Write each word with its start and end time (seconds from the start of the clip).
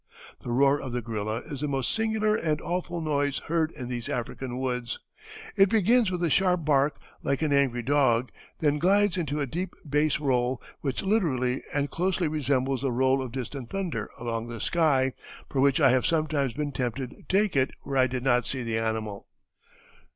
The 0.41 0.49
roar 0.49 0.81
of 0.81 0.93
the 0.93 1.01
gorilla 1.03 1.41
is 1.43 1.61
the 1.61 1.67
most 1.67 1.93
singular 1.93 2.35
and 2.35 2.59
awful 2.59 3.01
noise 3.01 3.37
heard 3.45 3.69
in 3.69 3.87
these 3.87 4.09
African 4.09 4.57
woods. 4.57 4.97
It 5.55 5.69
begins 5.69 6.09
with 6.09 6.23
a 6.23 6.29
sharp 6.31 6.65
bark, 6.65 6.97
like 7.21 7.43
an 7.43 7.53
angry 7.53 7.83
dog, 7.83 8.31
then 8.61 8.79
glides 8.79 9.15
into 9.15 9.39
a 9.41 9.45
deep 9.45 9.75
bass 9.87 10.19
roll, 10.19 10.59
which 10.79 11.03
literally 11.03 11.61
and 11.71 11.91
closely 11.91 12.27
resembles 12.27 12.81
the 12.81 12.91
roll 12.91 13.21
of 13.21 13.31
distant 13.31 13.69
thunder 13.69 14.09
along 14.17 14.47
the 14.47 14.59
sky, 14.59 15.13
for 15.47 15.61
which 15.61 15.79
I 15.79 15.91
have 15.91 16.07
sometimes 16.07 16.53
been 16.53 16.71
tempted 16.71 17.11
to 17.11 17.23
take 17.29 17.55
it 17.55 17.69
where 17.81 17.97
I 17.97 18.07
did 18.07 18.23
not 18.23 18.47
see 18.47 18.63
the 18.63 18.79
animal. 18.79 19.27